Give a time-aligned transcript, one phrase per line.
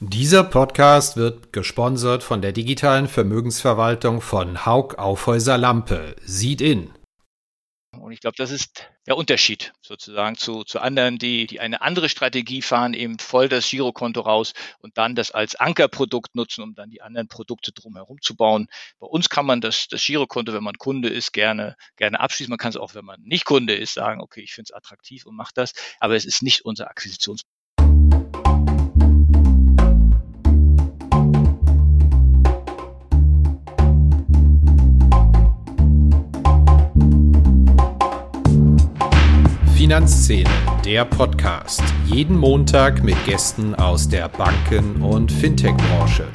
[0.00, 6.14] Dieser Podcast wird gesponsert von der digitalen Vermögensverwaltung von Haug Aufhäuser Lampe.
[6.22, 6.90] Sieht in.
[7.98, 12.10] Und ich glaube, das ist der Unterschied sozusagen zu, zu anderen, die, die eine andere
[12.10, 16.90] Strategie fahren, eben voll das Girokonto raus und dann das als Ankerprodukt nutzen, um dann
[16.90, 18.68] die anderen Produkte drumherum zu bauen.
[18.98, 22.50] Bei uns kann man das, das Girokonto, wenn man Kunde ist, gerne, gerne abschließen.
[22.50, 25.24] Man kann es auch, wenn man nicht Kunde ist, sagen, okay, ich finde es attraktiv
[25.24, 25.72] und mache das.
[26.00, 27.55] Aber es ist nicht unser Akquisitionsprodukt.
[39.86, 40.50] Finanzszene,
[40.84, 41.80] der Podcast.
[42.06, 46.26] Jeden Montag mit Gästen aus der Banken- und Fintech-Branche.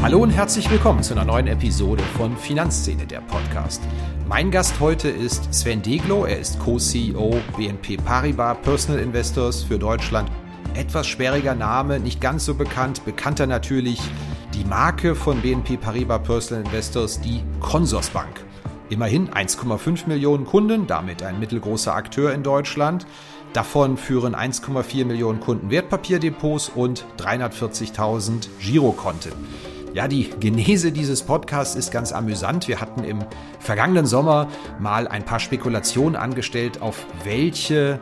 [0.00, 3.82] Hallo und herzlich willkommen zu einer neuen Episode von Finanzszene, der Podcast.
[4.28, 6.26] Mein Gast heute ist Sven Deglo.
[6.26, 10.30] Er ist Co-CEO BNP Paribas Personal Investors für Deutschland.
[10.74, 13.04] Etwas sperriger Name, nicht ganz so bekannt.
[13.04, 14.00] Bekannter natürlich
[14.56, 18.42] die Marke von BNP Paribas Personal Investors, die Consorsbank.
[18.88, 23.06] Immerhin 1,5 Millionen Kunden, damit ein mittelgroßer Akteur in Deutschland.
[23.52, 29.32] Davon führen 1,4 Millionen Kunden Wertpapierdepots und 340.000 Girokonten.
[29.92, 32.66] Ja, die Genese dieses Podcasts ist ganz amüsant.
[32.66, 33.24] Wir hatten im
[33.58, 38.00] vergangenen Sommer mal ein paar Spekulationen angestellt, auf welche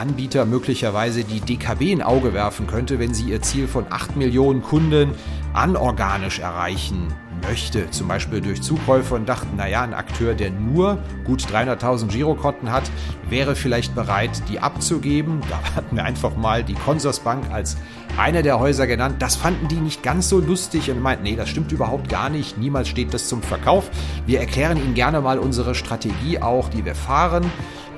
[0.00, 4.62] Anbieter möglicherweise die DKB in Auge werfen könnte, wenn sie ihr Ziel von 8 Millionen
[4.62, 5.12] Kunden
[5.52, 7.08] anorganisch erreichen
[7.46, 12.72] möchte, zum Beispiel durch Zukäufe und dachten, naja, ein Akteur, der nur gut 300.000 Girokonten
[12.72, 12.90] hat,
[13.30, 15.40] wäre vielleicht bereit, die abzugeben.
[15.48, 17.76] Da hatten wir einfach mal die Consorsbank als
[18.18, 19.16] eine der Häuser genannt.
[19.20, 22.58] Das fanden die nicht ganz so lustig und meinten, nee, das stimmt überhaupt gar nicht.
[22.58, 23.90] Niemals steht das zum Verkauf.
[24.26, 27.50] Wir erklären Ihnen gerne mal unsere Strategie auch, die wir fahren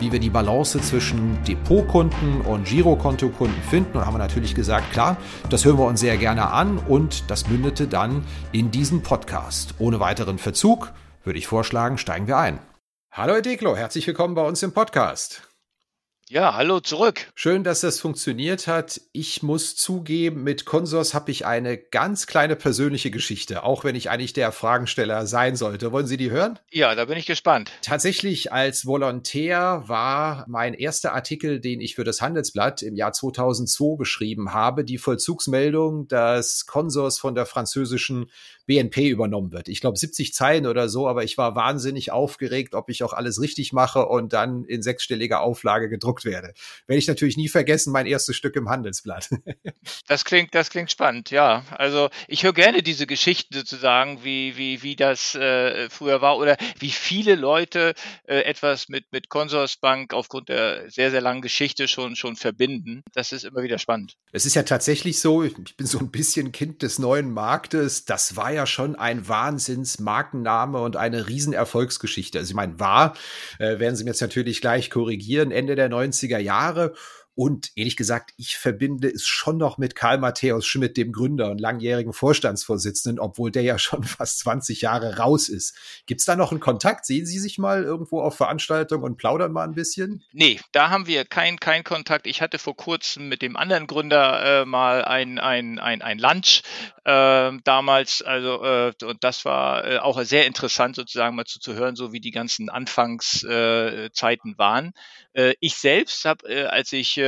[0.03, 3.97] wie wir die Balance zwischen Depotkunden und Girokontokunden finden.
[3.97, 5.17] Und haben wir natürlich gesagt, klar,
[5.49, 9.75] das hören wir uns sehr gerne an und das mündete dann in diesen Podcast.
[9.79, 10.91] Ohne weiteren Verzug
[11.23, 12.59] würde ich vorschlagen, steigen wir ein.
[13.15, 15.47] Hallo Deklo, herzlich willkommen bei uns im Podcast.
[16.31, 17.31] Ja, hallo zurück.
[17.35, 19.03] Schön, dass das funktioniert hat.
[19.13, 24.09] Ich muss zugeben, mit Consors habe ich eine ganz kleine persönliche Geschichte, auch wenn ich
[24.09, 25.93] eigentlich der Fragensteller sein sollte.
[25.93, 26.59] Wollen Sie die hören?
[26.71, 27.71] Ja, da bin ich gespannt.
[27.83, 33.99] Tatsächlich als Volontär war mein erster Artikel, den ich für das Handelsblatt im Jahr 2002
[33.99, 38.31] geschrieben habe, die Vollzugsmeldung, dass Consors von der französischen
[38.67, 39.69] BNP übernommen wird.
[39.69, 43.41] Ich glaube 70 Zeilen oder so, aber ich war wahnsinnig aufgeregt, ob ich auch alles
[43.41, 46.53] richtig mache und dann in sechsstelliger Auflage gedruckt werde.
[46.87, 49.31] Werde ich natürlich nie vergessen, mein erstes Stück im Handelsblatt.
[50.07, 51.65] das klingt, das klingt spannend, ja.
[51.71, 56.57] Also ich höre gerne diese Geschichten sozusagen, wie, wie, wie das äh, früher war oder
[56.79, 57.95] wie viele Leute
[58.25, 63.03] äh, etwas mit, mit Consorsbank aufgrund der sehr, sehr langen Geschichte schon, schon verbinden.
[63.13, 64.15] Das ist immer wieder spannend.
[64.33, 68.05] Es ist ja tatsächlich so, ich bin so ein bisschen Kind des neuen Marktes.
[68.05, 72.39] Das war ja schon ein Wahnsinns-Markenname und eine Riesenerfolgsgeschichte.
[72.39, 73.15] Also ich meine, war,
[73.59, 76.95] äh, werden Sie mir jetzt natürlich gleich korrigieren, Ende der 90er Jahre.
[77.35, 81.61] Und ehrlich gesagt, ich verbinde es schon noch mit Karl Matthäus Schmidt, dem Gründer und
[81.61, 85.75] langjährigen Vorstandsvorsitzenden, obwohl der ja schon fast 20 Jahre raus ist.
[86.07, 87.07] Gibt's da noch einen Kontakt?
[87.07, 90.23] Sehen Sie sich mal irgendwo auf Veranstaltungen und plaudern mal ein bisschen?
[90.33, 92.27] Nee, da haben wir keinen kein Kontakt.
[92.27, 96.63] Ich hatte vor kurzem mit dem anderen Gründer äh, mal ein, ein, ein, ein Lunch
[97.05, 98.23] äh, damals.
[98.23, 102.13] Also, äh, und das war äh, auch sehr interessant sozusagen mal zu, zu hören, so
[102.13, 104.93] wie die ganzen Anfangszeiten äh, waren.
[105.33, 107.22] Äh, ich selbst habe, als ich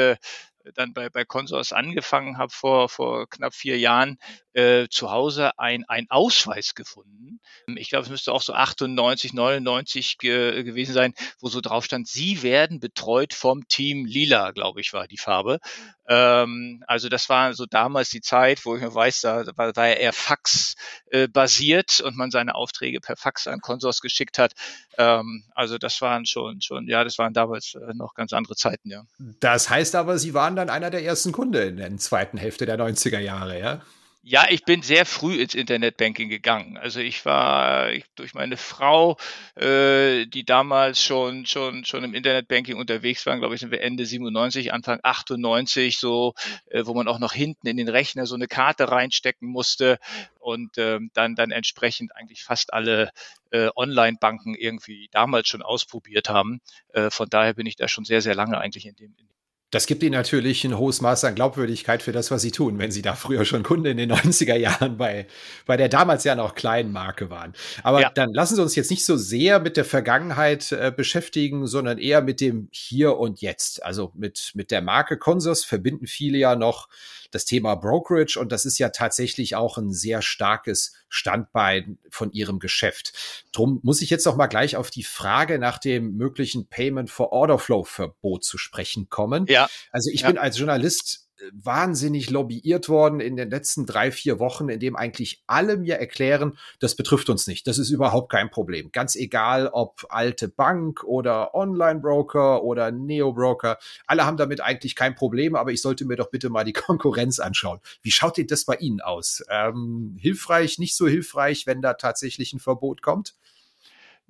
[0.74, 4.18] dann bei, bei Consors angefangen habe vor, vor knapp vier Jahren,
[4.54, 7.40] äh, zu Hause ein, ein Ausweis gefunden.
[7.76, 12.08] Ich glaube, es müsste auch so 98, 99 ge gewesen sein, wo so drauf stand,
[12.08, 15.58] Sie werden betreut vom Team Lila, glaube ich, war die Farbe.
[16.06, 19.88] Ähm, also das war so damals die Zeit, wo ich noch weiß, da war, war
[19.88, 20.74] eher Fax
[21.10, 24.52] äh, basiert und man seine Aufträge per Fax an Consors geschickt hat.
[24.98, 28.90] Ähm, also das waren schon, schon, ja, das waren damals äh, noch ganz andere Zeiten,
[28.90, 29.04] ja.
[29.40, 32.78] Das heißt aber, Sie waren dann einer der ersten Kunden in der zweiten Hälfte der
[32.78, 33.80] 90er Jahre, ja?
[34.26, 36.78] Ja, ich bin sehr früh ins Internetbanking gegangen.
[36.78, 39.18] Also ich war ich, durch meine Frau,
[39.54, 44.06] äh, die damals schon schon schon im Internetbanking unterwegs war, glaube ich, sind wir Ende
[44.06, 46.32] 97, Anfang 98, so,
[46.70, 49.98] äh, wo man auch noch hinten in den Rechner so eine Karte reinstecken musste
[50.38, 53.10] und ähm, dann dann entsprechend eigentlich fast alle
[53.50, 56.62] äh, Online-Banken irgendwie damals schon ausprobiert haben.
[56.94, 59.28] Äh, von daher bin ich da schon sehr sehr lange eigentlich in dem, in
[59.74, 62.92] Das gibt ihnen natürlich ein hohes Maß an Glaubwürdigkeit für das, was sie tun, wenn
[62.92, 65.26] sie da früher schon Kunde in den 90er Jahren bei,
[65.66, 67.54] bei der damals ja noch kleinen Marke waren.
[67.82, 68.10] Aber ja.
[68.14, 72.22] dann lassen Sie uns jetzt nicht so sehr mit der Vergangenheit äh, beschäftigen, sondern eher
[72.22, 73.84] mit dem Hier und Jetzt.
[73.84, 76.88] Also mit, mit der Marke Consors verbinden viele ja noch
[77.34, 82.60] das Thema Brokerage und das ist ja tatsächlich auch ein sehr starkes Standbein von ihrem
[82.60, 83.12] Geschäft.
[83.50, 87.32] Drum muss ich jetzt noch mal gleich auf die Frage nach dem möglichen Payment for
[87.32, 89.46] Order Flow Verbot zu sprechen kommen.
[89.48, 89.68] Ja.
[89.90, 90.28] Also ich ja.
[90.28, 95.42] bin als Journalist wahnsinnig lobbyiert worden in den letzten drei, vier Wochen, in dem eigentlich
[95.46, 97.66] alle mir erklären, das betrifft uns nicht.
[97.66, 98.90] Das ist überhaupt kein Problem.
[98.92, 103.78] Ganz egal, ob alte Bank oder Online-Broker oder Neo-Broker.
[104.06, 107.40] Alle haben damit eigentlich kein Problem, aber ich sollte mir doch bitte mal die Konkurrenz
[107.40, 107.80] anschauen.
[108.02, 109.42] Wie schaut denn das bei Ihnen aus?
[109.50, 113.34] Ähm, hilfreich, nicht so hilfreich, wenn da tatsächlich ein Verbot kommt?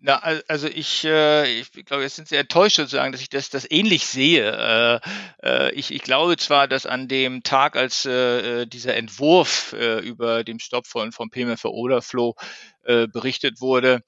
[0.06, 3.66] Na, also ich, äh, ich glaube, jetzt sind Sie enttäuscht sozusagen, dass ich das, das
[3.70, 5.00] ähnlich sehe.
[5.42, 9.72] Äh, äh, ich, ich glaube zwar, dass an dem Tag, als äh, äh dieser Entwurf
[9.72, 12.34] äh, über dem Stopp von, vom Payment for Order Flow
[12.82, 14.02] äh, berichtet wurde,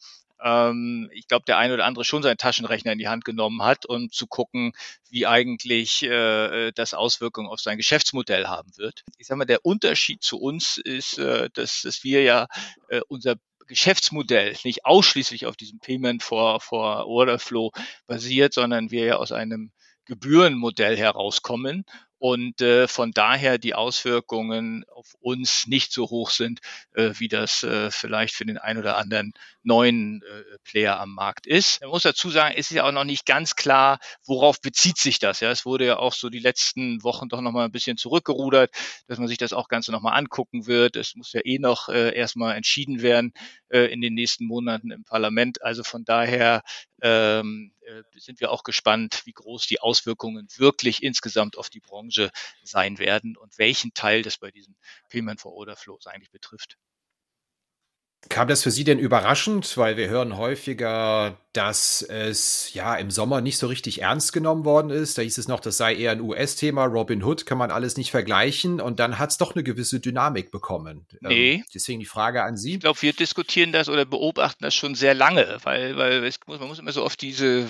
[0.44, 3.86] ähm, ich glaube, der eine oder andere schon seinen Taschenrechner in die Hand genommen hat,
[3.86, 4.72] um zu gucken,
[5.08, 9.02] wie eigentlich äh, das Auswirkungen auf sein Geschäftsmodell haben wird.
[9.16, 12.48] Ich sage mal, der Unterschied zu uns ist, äh, dass, dass wir ja
[12.90, 17.72] äh, unser Geschäftsmodell nicht ausschließlich auf diesem Payment for, for Order Flow
[18.06, 19.72] basiert, sondern wir ja aus einem
[20.04, 21.84] Gebührenmodell herauskommen
[22.18, 26.60] und äh, von daher die Auswirkungen auf uns nicht so hoch sind,
[26.94, 29.32] äh, wie das äh, vielleicht für den ein oder anderen
[29.62, 31.80] neuen äh, Player am Markt ist.
[31.80, 35.40] Man muss dazu sagen, ist ja auch noch nicht ganz klar, worauf bezieht sich das.
[35.40, 38.70] Ja, es wurde ja auch so die letzten Wochen doch noch mal ein bisschen zurückgerudert,
[39.08, 40.96] dass man sich das auch Ganze noch mal angucken wird.
[40.96, 43.32] Es muss ja eh noch äh, erstmal entschieden werden
[43.68, 45.62] äh, in den nächsten Monaten im Parlament.
[45.62, 46.62] Also von daher
[47.02, 52.30] ähm, äh, sind wir auch gespannt, wie groß die Auswirkungen wirklich insgesamt auf die Branche
[52.62, 54.76] sein werden und welchen Teil das bei diesen
[55.08, 56.76] Payment for Order Flows eigentlich betrifft.
[58.36, 59.78] Kam das für Sie denn überraschend?
[59.78, 64.90] Weil wir hören häufiger, dass es ja im Sommer nicht so richtig ernst genommen worden
[64.90, 65.16] ist.
[65.16, 66.84] Da hieß es noch, das sei eher ein US-Thema.
[66.84, 68.78] Robin Hood kann man alles nicht vergleichen.
[68.78, 71.06] Und dann hat es doch eine gewisse Dynamik bekommen.
[71.12, 71.52] Ähm, nee.
[71.54, 72.74] Ähm, deswegen die Frage an Sie.
[72.74, 76.68] Ich glaube, wir diskutieren das oder beobachten das schon sehr lange, weil, weil es, man
[76.68, 77.66] muss immer so oft diese,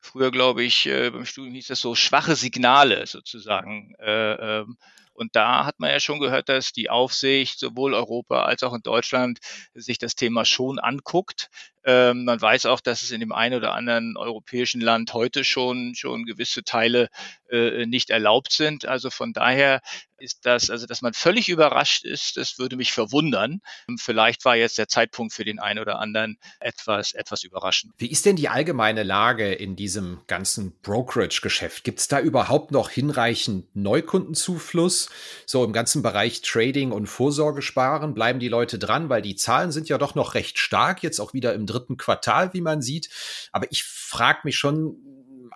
[0.00, 3.94] früher glaube ich, äh, beim Studium hieß das so schwache Signale sozusagen.
[3.98, 4.78] Äh, ähm,
[5.16, 8.82] und da hat man ja schon gehört, dass die Aufsicht sowohl Europa als auch in
[8.82, 9.38] Deutschland
[9.74, 11.48] sich das Thema schon anguckt.
[11.86, 15.94] Ähm, man weiß auch, dass es in dem einen oder anderen europäischen Land heute schon,
[15.94, 17.08] schon gewisse Teile
[17.48, 18.86] äh, nicht erlaubt sind.
[18.86, 19.80] Also von daher
[20.18, 23.60] ist das, also dass man völlig überrascht ist, das würde mich verwundern.
[23.98, 27.92] Vielleicht war jetzt der Zeitpunkt für den einen oder anderen etwas, etwas überraschend.
[27.98, 31.84] Wie ist denn die allgemeine Lage in diesem ganzen Brokerage-Geschäft?
[31.84, 35.10] Gibt es da überhaupt noch hinreichend Neukundenzufluss?
[35.44, 39.88] So im ganzen Bereich Trading und Vorsorgesparen bleiben die Leute dran, weil die Zahlen sind
[39.88, 43.08] ja doch noch recht stark, jetzt auch wieder im dritten Quartal, wie man sieht.
[43.52, 44.96] Aber ich frage mich schon,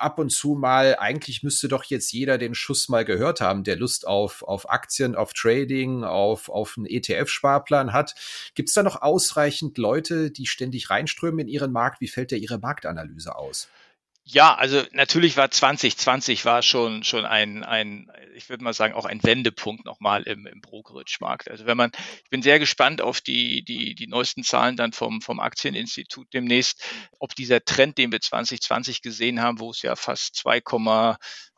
[0.00, 3.76] ab und zu mal, eigentlich müsste doch jetzt jeder den Schuss mal gehört haben, der
[3.76, 8.14] Lust auf, auf Aktien, auf Trading, auf, auf einen ETF-Sparplan hat.
[8.54, 12.00] Gibt es da noch ausreichend Leute, die ständig reinströmen in ihren Markt?
[12.00, 13.68] Wie fällt da Ihre Marktanalyse aus?
[14.32, 19.04] Ja, also natürlich war 2020 war schon schon ein ein ich würde mal sagen auch
[19.04, 21.50] ein Wendepunkt nochmal im, im Brokerage-Markt.
[21.50, 21.90] Also wenn man
[22.22, 26.80] ich bin sehr gespannt auf die die die neuesten Zahlen dann vom vom Aktieninstitut demnächst,
[27.18, 30.60] ob dieser Trend, den wir 2020 gesehen haben, wo es ja fast 2,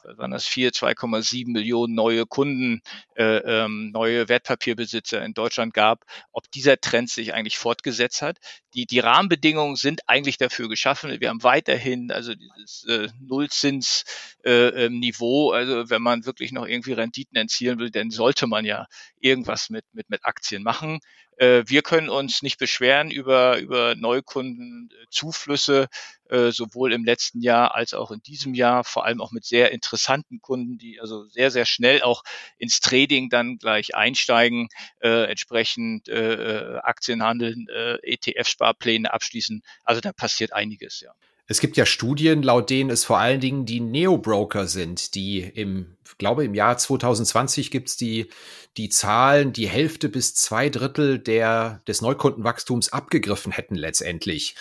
[0.05, 2.83] waren das vier, 2,7 Millionen neue Kunden,
[3.15, 8.39] äh, ähm, neue Wertpapierbesitzer in Deutschland gab, ob dieser Trend sich eigentlich fortgesetzt hat.
[8.75, 11.21] Die, die Rahmenbedingungen sind eigentlich dafür geschaffen.
[11.21, 15.53] Wir haben weiterhin also dieses äh, Nullzinsniveau.
[15.53, 18.87] Äh, also wenn man wirklich noch irgendwie Renditen erzielen will, dann sollte man ja
[19.21, 21.01] irgendwas mit, mit, mit Aktien machen.
[21.43, 25.89] Äh, wir können uns nicht beschweren über, über Neukundenzuflüsse,
[26.29, 29.73] äh, sowohl im letzten Jahr als auch in diesem Jahr, vor allem auch mit sehr
[29.73, 32.23] interessanten Kunden, die also sehr, sehr schnell auch
[32.59, 34.69] ins Trading dann gleich einsteigen,
[35.01, 39.63] äh, entsprechend äh, Aktien handeln, äh, ETF-Sparpläne abschließen.
[39.83, 41.13] Also da passiert einiges, ja.
[41.53, 45.99] Es gibt ja Studien, laut denen es vor allen Dingen die Neo-Broker sind, die im,
[46.17, 48.31] glaube im Jahr 2020 gibt's die,
[48.79, 54.55] die Zahlen, die Hälfte bis zwei Drittel der, des Neukundenwachstums abgegriffen hätten letztendlich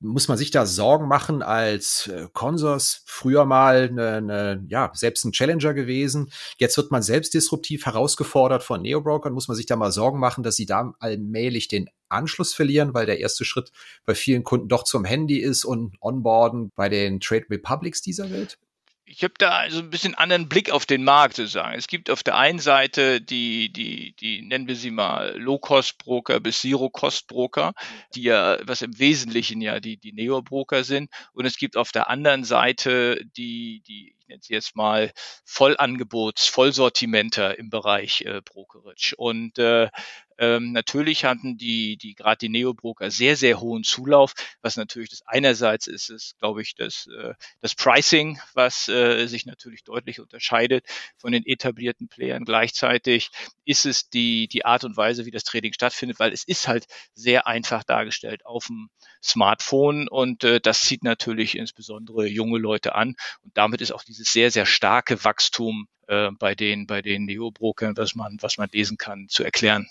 [0.00, 5.24] muss man sich da Sorgen machen als äh, Consors früher mal eine, eine, ja selbst
[5.24, 6.30] ein Challenger gewesen.
[6.58, 9.32] Jetzt wird man selbst disruptiv herausgefordert von Neobrokern.
[9.32, 13.06] Muss man sich da mal Sorgen machen, dass sie da allmählich den Anschluss verlieren, weil
[13.06, 13.72] der erste Schritt
[14.04, 18.58] bei vielen Kunden doch zum Handy ist und Onboarden bei den Trade Republics dieser Welt?
[19.08, 21.78] Ich habe da also ein bisschen anderen Blick auf den Markt sozusagen.
[21.78, 26.62] Es gibt auf der einen Seite die, die, die nennen wir sie mal Low-Cost-Broker bis
[26.62, 27.72] Zero-Cost-Broker,
[28.16, 31.08] die ja, was im Wesentlichen ja die, die Neo-Broker sind.
[31.32, 35.12] Und es gibt auf der anderen Seite die, die, ich nenne sie jetzt mal
[35.44, 39.14] Vollangebots, Vollsortimenter im Bereich äh, Brokerage.
[39.16, 39.88] Und äh,
[40.38, 45.22] ähm, natürlich hatten die, die gerade die Neobroker sehr, sehr hohen Zulauf, was natürlich das
[45.26, 50.84] einerseits ist, ist, glaube ich, das, äh, das Pricing, was äh, sich natürlich deutlich unterscheidet
[51.16, 52.44] von den etablierten Playern.
[52.44, 53.30] Gleichzeitig
[53.64, 56.86] ist es die, die Art und Weise, wie das Trading stattfindet, weil es ist halt
[57.14, 58.90] sehr einfach dargestellt auf dem
[59.22, 64.32] Smartphone und äh, das zieht natürlich insbesondere junge Leute an und damit ist auch dieses
[64.32, 68.96] sehr, sehr starke Wachstum äh, bei den, bei den Neobrokern, was man, was man lesen
[68.96, 69.88] kann, zu erklären.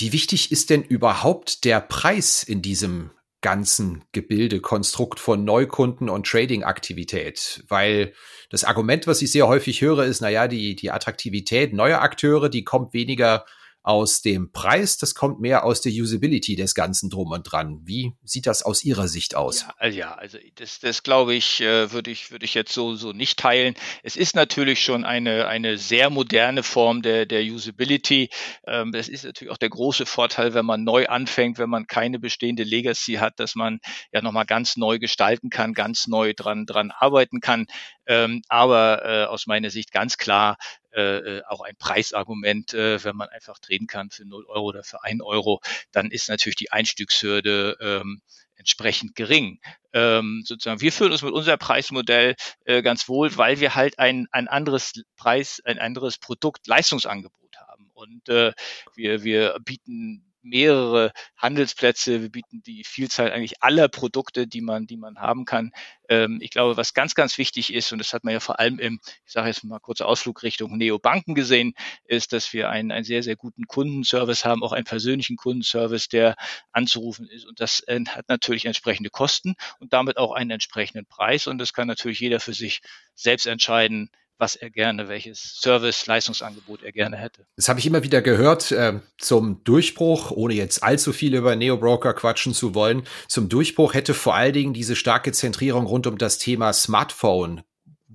[0.00, 3.10] Wie wichtig ist denn überhaupt der Preis in diesem
[3.42, 7.64] ganzen Gebilde, Konstrukt von Neukunden und Trading-Aktivität?
[7.68, 8.14] Weil
[8.48, 12.64] das Argument, was ich sehr häufig höre, ist, naja, die, die Attraktivität neuer Akteure, die
[12.64, 13.44] kommt weniger
[13.82, 17.80] aus dem Preis, das kommt mehr aus der Usability des Ganzen drum und dran.
[17.84, 19.62] Wie sieht das aus Ihrer Sicht aus?
[19.62, 22.94] Ja, also, ja, also das, das glaube ich, äh, würde ich, würde ich jetzt so,
[22.94, 23.74] so nicht teilen.
[24.02, 28.28] Es ist natürlich schon eine, eine sehr moderne Form der, der Usability.
[28.66, 32.18] Ähm, das ist natürlich auch der große Vorteil, wenn man neu anfängt, wenn man keine
[32.18, 33.80] bestehende Legacy hat, dass man
[34.12, 37.66] ja nochmal ganz neu gestalten kann, ganz neu dran, dran arbeiten kann.
[38.06, 40.56] Ähm, aber äh, aus meiner Sicht ganz klar
[40.92, 44.82] äh, äh, auch ein Preisargument, äh, wenn man einfach drehen kann für 0 Euro oder
[44.82, 45.60] für 1 Euro,
[45.92, 48.20] dann ist natürlich die Einstiegshürde ähm,
[48.56, 49.58] entsprechend gering.
[49.92, 54.28] Ähm, sozusagen, wir fühlen uns mit unserem Preismodell äh, ganz wohl, weil wir halt ein,
[54.30, 57.90] ein anderes Preis, ein anderes Produkt-Leistungsangebot haben.
[57.94, 58.52] Und äh,
[58.94, 64.96] wir, wir bieten mehrere Handelsplätze, wir bieten die Vielzahl eigentlich aller Produkte, die man, die
[64.96, 65.72] man haben kann.
[66.08, 68.78] Ähm, ich glaube, was ganz, ganz wichtig ist, und das hat man ja vor allem
[68.78, 73.04] im, ich sage jetzt mal kurzer Ausflug Richtung Neobanken gesehen, ist, dass wir einen, einen
[73.04, 76.36] sehr, sehr guten Kundenservice haben, auch einen persönlichen Kundenservice, der
[76.72, 77.46] anzurufen ist.
[77.46, 81.46] Und das äh, hat natürlich entsprechende Kosten und damit auch einen entsprechenden Preis.
[81.46, 82.80] Und das kann natürlich jeder für sich
[83.14, 87.46] selbst entscheiden, was er gerne, welches Service, Leistungsangebot er gerne hätte.
[87.56, 92.14] Das habe ich immer wieder gehört äh, zum Durchbruch, ohne jetzt allzu viel über Neo-Broker
[92.14, 93.02] quatschen zu wollen.
[93.28, 97.62] Zum Durchbruch hätte vor allen Dingen diese starke Zentrierung rund um das Thema Smartphone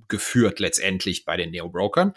[0.08, 2.14] geführt letztendlich bei den Neo-Brokern.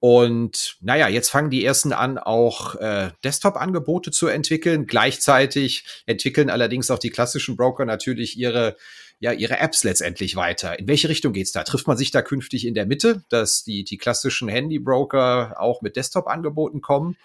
[0.00, 4.86] Und naja, jetzt fangen die ersten an, auch äh, Desktop-Angebote zu entwickeln.
[4.86, 8.76] Gleichzeitig entwickeln allerdings auch die klassischen Broker natürlich ihre
[9.18, 10.78] ja ihre Apps letztendlich weiter.
[10.78, 11.62] In welche Richtung geht's da?
[11.64, 15.96] Trifft man sich da künftig in der Mitte, dass die, die klassischen Handybroker auch mit
[15.96, 17.16] Desktop-Angeboten kommen?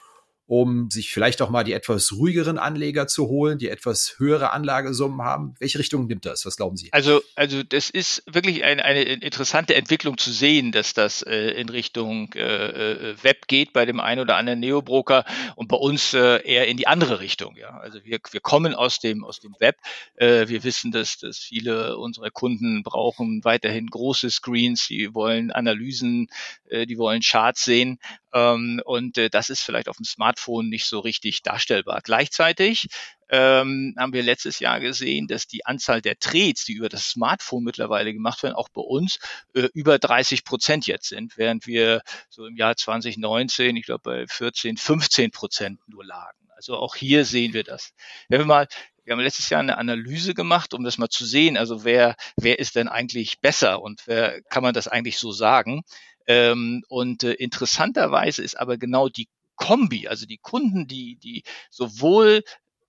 [0.49, 5.21] Um sich vielleicht auch mal die etwas ruhigeren Anleger zu holen, die etwas höhere Anlagesummen
[5.21, 5.53] haben?
[5.59, 6.43] Welche Richtung nimmt das?
[6.43, 6.91] Was glauben Sie?
[6.91, 11.69] Also, also das ist wirklich ein, eine interessante Entwicklung zu sehen, dass das äh, in
[11.69, 15.23] Richtung äh, äh, Web geht bei dem einen oder anderen Neobroker
[15.55, 17.55] und bei uns äh, eher in die andere Richtung.
[17.55, 19.75] Ja, also wir, wir kommen aus dem aus dem Web.
[20.15, 26.27] Äh, wir wissen, dass, dass viele unserer Kunden brauchen weiterhin große Screens, die wollen Analysen,
[26.69, 27.99] äh, die wollen Charts sehen
[28.33, 32.01] ähm, und äh, das ist vielleicht auf dem Smartphone nicht so richtig darstellbar.
[32.03, 32.87] Gleichzeitig
[33.29, 37.63] ähm, haben wir letztes Jahr gesehen, dass die Anzahl der Trades, die über das Smartphone
[37.63, 39.19] mittlerweile gemacht werden, auch bei uns
[39.53, 44.27] äh, über 30 Prozent jetzt sind, während wir so im Jahr 2019, ich glaube bei
[44.27, 46.37] 14, 15 Prozent nur lagen.
[46.55, 47.93] Also auch hier sehen wir das.
[48.27, 48.67] Wenn wir mal
[49.09, 51.57] wir haben letztes Jahr eine Analyse gemacht, um das mal zu sehen.
[51.57, 55.81] Also wer, wer ist denn eigentlich besser und wer kann man das eigentlich so sagen?
[56.29, 62.43] Ähm, und äh, interessanterweise ist aber genau die Kombi, also die Kunden, die, die sowohl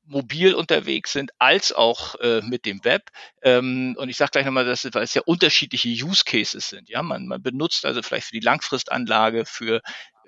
[0.04, 3.10] mobil unterwegs sind, als auch äh, mit dem Web.
[3.42, 6.90] Ähm, und ich sage gleich nochmal, dass es ja unterschiedliche Use Cases sind.
[6.90, 9.80] Ja, man, man benutzt also vielleicht für die Langfristanlage, für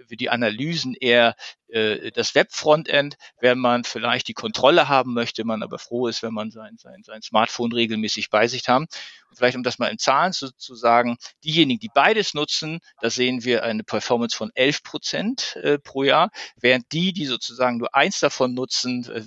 [0.09, 1.35] für die Analysen eher
[1.72, 6.34] äh, das Web-Frontend, wenn man vielleicht die Kontrolle haben möchte, man aber froh ist, wenn
[6.34, 8.86] man sein, sein, sein Smartphone regelmäßig bei sich haben.
[9.30, 13.08] Und vielleicht, um das mal in Zahlen zu, zu sagen, diejenigen, die beides nutzen, da
[13.08, 17.94] sehen wir eine Performance von 11 Prozent äh, pro Jahr, während die, die sozusagen nur
[17.94, 19.22] eins davon nutzen, äh,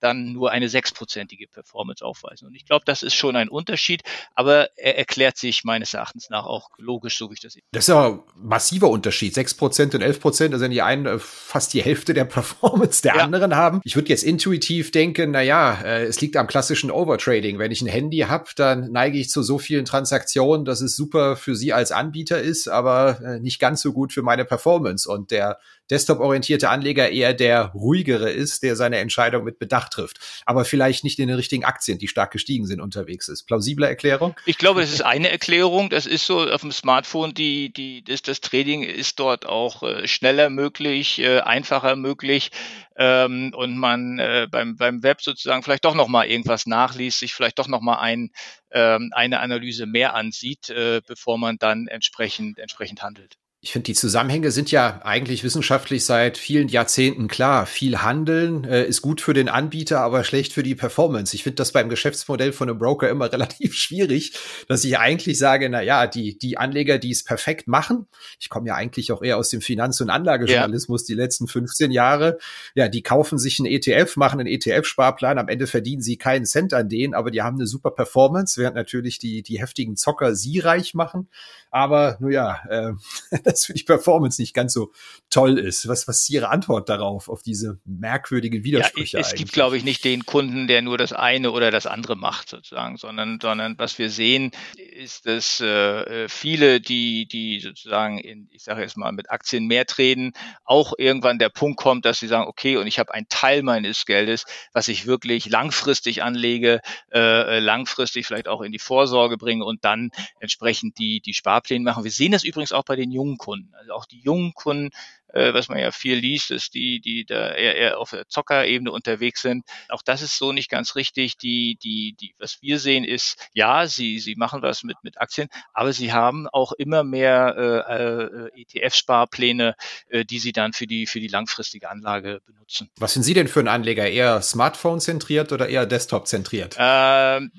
[0.00, 2.46] dann nur eine sechsprozentige Performance aufweisen.
[2.46, 4.02] Und ich glaube, das ist schon ein Unterschied,
[4.34, 7.62] aber er erklärt sich meines Erachtens nach auch logisch, so wie ich das sehe.
[7.72, 9.34] Das ist ja ein massiver Unterschied.
[9.34, 13.16] Sechs Prozent und elf Prozent, also die einen äh, fast die Hälfte der Performance der
[13.16, 13.22] ja.
[13.22, 13.80] anderen haben.
[13.84, 17.58] Ich würde jetzt intuitiv denken, na ja, äh, es liegt am klassischen Overtrading.
[17.58, 21.36] Wenn ich ein Handy habe, dann neige ich zu so vielen Transaktionen, dass es super
[21.36, 25.10] für Sie als Anbieter ist, aber äh, nicht ganz so gut für meine Performance.
[25.10, 25.58] Und der
[25.90, 31.18] desktop-orientierte Anleger eher der ruhigere ist, der seine Entscheidung mit Bedacht trifft, aber vielleicht nicht
[31.18, 33.44] in den richtigen Aktien, die stark gestiegen sind, unterwegs ist.
[33.44, 34.34] Plausible Erklärung?
[34.46, 35.90] Ich glaube, das ist eine Erklärung.
[35.90, 40.06] Das ist so auf dem Smartphone, die, die, das, das Trading ist dort auch äh,
[40.06, 42.50] schneller möglich, äh, einfacher möglich
[42.98, 47.58] ähm, und man äh, beim, beim Web sozusagen vielleicht doch nochmal irgendwas nachliest, sich vielleicht
[47.58, 48.30] doch nochmal ein,
[48.72, 53.36] ähm, eine Analyse mehr ansieht, äh, bevor man dann entsprechend, entsprechend handelt.
[53.60, 57.66] Ich finde, die Zusammenhänge sind ja eigentlich wissenschaftlich seit vielen Jahrzehnten klar.
[57.66, 61.34] Viel Handeln äh, ist gut für den Anbieter, aber schlecht für die Performance.
[61.34, 64.38] Ich finde das beim Geschäftsmodell von einem Broker immer relativ schwierig,
[64.68, 68.06] dass ich eigentlich sage, na ja, die, die Anleger, die es perfekt machen,
[68.38, 71.14] ich komme ja eigentlich auch eher aus dem Finanz- und Anlagejournalismus ja.
[71.16, 72.38] die letzten 15 Jahre,
[72.76, 76.74] ja, die kaufen sich einen ETF, machen einen ETF-Sparplan, am Ende verdienen sie keinen Cent
[76.74, 80.60] an denen, aber die haben eine super Performance, während natürlich die, die heftigen Zocker sie
[80.60, 81.28] reich machen.
[81.70, 82.92] Aber, nun ja, äh,
[83.48, 84.92] das für die Performance nicht ganz so
[85.30, 85.88] toll ist.
[85.88, 89.16] Was, was ist Ihre Antwort darauf, auf diese merkwürdigen Widersprüche?
[89.16, 89.38] Ja, es eigentlich?
[89.38, 92.96] gibt, glaube ich, nicht den Kunden, der nur das eine oder das andere macht, sozusagen,
[92.96, 98.82] sondern, sondern was wir sehen, ist, dass äh, viele, die, die sozusagen in, ich sage
[98.82, 100.32] jetzt mal, mit Aktien mehr treten,
[100.64, 104.04] auch irgendwann der Punkt kommt, dass sie sagen, okay, und ich habe einen Teil meines
[104.04, 106.80] Geldes, was ich wirklich langfristig anlege,
[107.12, 112.04] äh, langfristig vielleicht auch in die Vorsorge bringe und dann entsprechend die, die Sparpläne machen.
[112.04, 113.74] Wir sehen das übrigens auch bei den jungen Kunden.
[113.74, 114.90] Also auch die jungen Kunden
[115.32, 118.90] äh, was man ja viel liest, ist die, die da eher, eher auf der Zockerebene
[118.90, 119.64] unterwegs sind.
[119.88, 121.36] Auch das ist so nicht ganz richtig.
[121.36, 125.48] Die, die, die, was wir sehen ist, ja, sie, sie machen was mit, mit Aktien,
[125.72, 127.54] aber sie haben auch immer mehr
[127.88, 129.74] äh, äh, ETF-Sparpläne,
[130.08, 132.90] äh, die sie dann für die, für die langfristige Anlage benutzen.
[132.96, 134.08] Was sind Sie denn für ein Anleger?
[134.08, 136.76] Eher Smartphone-zentriert oder eher Desktop-zentriert?
[136.78, 137.52] Ähm,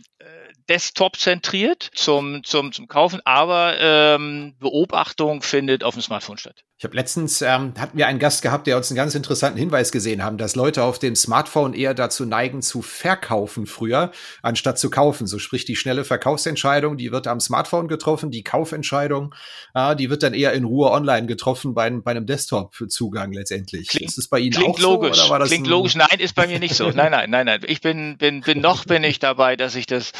[0.69, 6.63] äh, Desktop-zentriert zum, zum, zum Kaufen, aber ähm, Beobachtung findet auf dem Smartphone statt.
[6.77, 9.91] Ich habe letztens ähm, hatten wir einen Gast gehabt, der uns einen ganz interessanten Hinweis
[9.91, 14.11] gesehen haben, dass Leute auf dem Smartphone eher dazu neigen zu verkaufen früher,
[14.43, 15.27] anstatt zu kaufen.
[15.27, 19.35] So sprich die schnelle Verkaufsentscheidung, die wird am Smartphone getroffen, die Kaufentscheidung,
[19.73, 23.89] äh, die wird dann eher in Ruhe online getroffen bei, bei einem Desktop-Zugang letztendlich.
[23.89, 25.17] Klingt, ist es bei Ihnen klingt auch logisch.
[25.17, 25.23] so?
[25.23, 25.95] Oder war das klingt logisch.
[25.95, 26.91] Nein, ist bei mir nicht so.
[26.91, 27.59] Nein, nein, nein, nein.
[27.67, 30.13] Ich bin, bin, bin noch bin ich dabei, dass ich das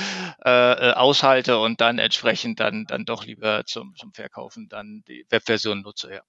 [0.45, 5.25] äh, äh, aushalte und dann entsprechend dann, dann doch lieber zum, zum Verkaufen dann die
[5.29, 6.21] Webversion nutze, ja.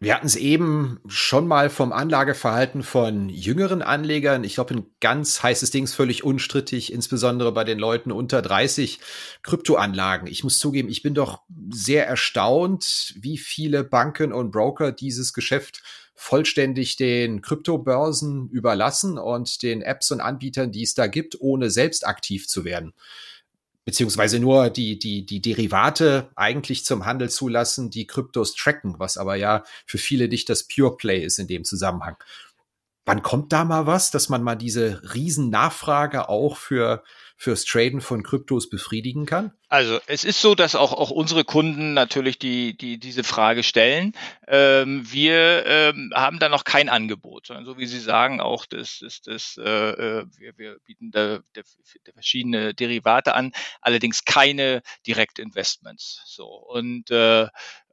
[0.00, 4.44] Wir hatten es eben schon mal vom Anlageverhalten von jüngeren Anlegern.
[4.44, 9.00] Ich glaube, ein ganz heißes Ding ist völlig unstrittig, insbesondere bei den Leuten unter 30
[9.42, 10.28] Kryptoanlagen.
[10.28, 15.82] Ich muss zugeben, ich bin doch sehr erstaunt, wie viele Banken und Broker dieses Geschäft
[16.20, 22.06] vollständig den Kryptobörsen überlassen und den Apps und Anbietern, die es da gibt, ohne selbst
[22.06, 22.92] aktiv zu werden
[23.84, 29.36] beziehungsweise nur die, die, die Derivate eigentlich zum Handel zulassen, die Kryptos tracken, was aber
[29.36, 32.22] ja für viele nicht das Pure Play ist in dem Zusammenhang.
[33.06, 37.02] Wann kommt da mal was, dass man mal diese Riesennachfrage auch für
[37.40, 39.52] fürs Traden von Kryptos befriedigen kann?
[39.68, 44.12] Also es ist so, dass auch, auch unsere Kunden natürlich die, die diese Frage stellen.
[44.48, 49.02] Ähm, wir ähm, haben da noch kein Angebot, sondern so wie Sie sagen, auch das
[49.02, 51.62] ist das, äh, äh, wir, wir bieten da, da,
[52.04, 56.22] da verschiedene Derivate an, allerdings keine Direktinvestments.
[56.26, 57.46] So und äh,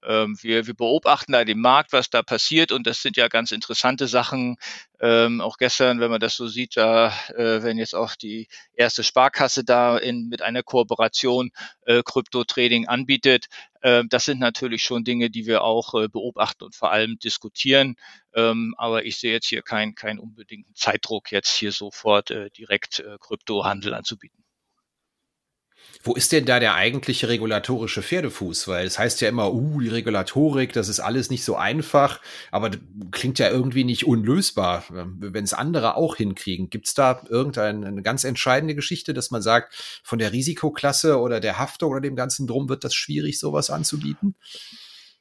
[0.07, 4.07] wir, wir beobachten da den Markt, was da passiert und das sind ja ganz interessante
[4.07, 4.57] Sachen.
[5.01, 9.03] Ähm, auch gestern, wenn man das so sieht, da äh, wenn jetzt auch die erste
[9.03, 11.51] Sparkasse da in, mit einer Kooperation
[11.85, 13.47] äh, Krypto-Trading anbietet.
[13.81, 17.95] Äh, das sind natürlich schon Dinge, die wir auch äh, beobachten und vor allem diskutieren.
[18.33, 22.99] Ähm, aber ich sehe jetzt hier keinen kein unbedingten Zeitdruck, jetzt hier sofort äh, direkt
[22.99, 24.44] äh, Kryptohandel anzubieten.
[26.03, 28.67] Wo ist denn da der eigentliche regulatorische Pferdefuß?
[28.67, 32.21] Weil es heißt ja immer, uh, die Regulatorik, das ist alles nicht so einfach,
[32.51, 32.69] aber
[33.09, 36.69] klingt ja irgendwie nicht unlösbar, wenn es andere auch hinkriegen.
[36.69, 41.57] Gibt es da irgendeine ganz entscheidende Geschichte, dass man sagt, von der Risikoklasse oder der
[41.57, 44.35] Haftung oder dem ganzen Drum wird das schwierig, sowas anzubieten?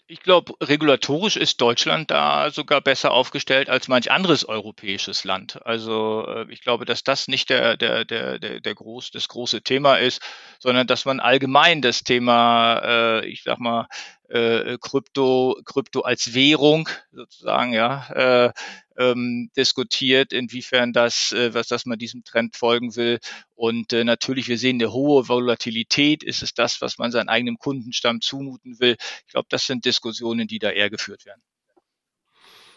[0.06, 5.64] Ich glaube, regulatorisch ist Deutschland da sogar besser aufgestellt als manch anderes europäisches Land.
[5.64, 9.62] Also äh, ich glaube, dass das nicht der, der, der, der, der groß, das große
[9.62, 10.20] Thema ist,
[10.58, 13.88] sondern dass man allgemein das Thema, äh, ich sag mal,
[14.28, 18.08] äh, Krypto, Krypto als Währung sozusagen, ja,
[18.46, 18.52] äh,
[18.96, 23.18] ähm, diskutiert, inwiefern das, äh, was dass man diesem Trend folgen will.
[23.54, 26.22] Und äh, natürlich, wir sehen eine hohe Volatilität.
[26.22, 28.96] Ist es das, was man seinem eigenen Kundenstamm zumuten will?
[29.26, 31.42] Ich glaube, das sind Diskussionen, die da eher geführt werden.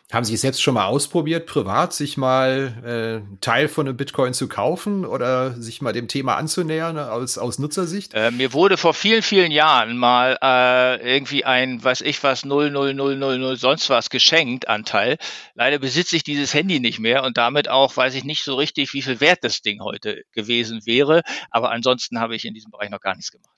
[0.09, 4.33] Haben Sie es selbst schon mal ausprobiert, privat, sich mal äh, Teil von einem Bitcoin
[4.33, 8.13] zu kaufen oder sich mal dem Thema anzunähern aus, aus Nutzersicht?
[8.13, 13.59] Äh, mir wurde vor vielen, vielen Jahren mal äh, irgendwie ein, weiß ich was, 00000
[13.59, 15.17] sonst was geschenkt Anteil.
[15.55, 18.93] Leider besitze ich dieses Handy nicht mehr und damit auch weiß ich nicht so richtig,
[18.93, 21.21] wie viel wert das Ding heute gewesen wäre.
[21.51, 23.57] Aber ansonsten habe ich in diesem Bereich noch gar nichts gemacht.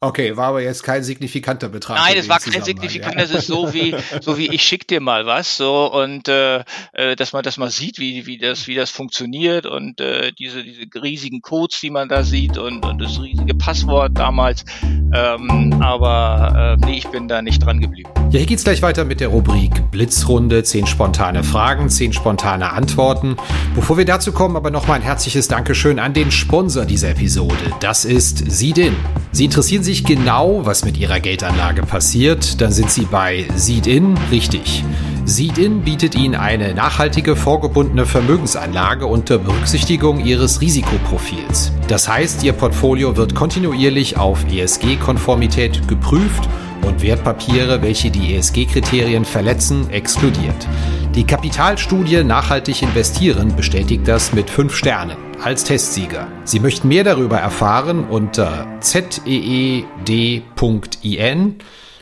[0.00, 1.98] Okay, war aber jetzt kein signifikanter Betrag.
[1.98, 5.26] Nein, es war kein signifikanter, es ist so wie, so wie ich schick dir mal
[5.26, 8.90] was, so und äh, äh, dass man das mal sieht, wie, wie das, wie das
[8.90, 13.54] funktioniert und äh, diese, diese riesigen Codes, die man da sieht und, und das riesige
[13.54, 14.64] Passwort damals.
[15.12, 18.08] Ähm, aber äh, nee, ich bin da nicht dran geblieben.
[18.30, 23.36] Ja, hier geht's gleich weiter mit der Rubrik Blitzrunde, zehn spontane Fragen, zehn spontane Antworten.
[23.74, 27.56] Bevor wir dazu kommen, aber nochmal ein herzliches Dankeschön an den Sponsor dieser Episode.
[27.80, 28.94] Das ist Sidin.
[29.32, 34.84] Sie interessieren sich genau, was mit Ihrer Geldanlage passiert, dann sind Sie bei Seed-In richtig.
[35.24, 41.72] Seed-In bietet Ihnen eine nachhaltige, vorgebundene Vermögensanlage unter Berücksichtigung Ihres Risikoprofils.
[41.88, 46.48] Das heißt, Ihr Portfolio wird kontinuierlich auf ESG-Konformität geprüft
[46.86, 50.68] und Wertpapiere, welche die ESG-Kriterien verletzen, exkludiert.
[51.14, 56.28] Die Kapitalstudie Nachhaltig investieren bestätigt das mit fünf Sternen als Testsieger.
[56.44, 59.86] Sie möchten mehr darüber erfahren unter zeed.in.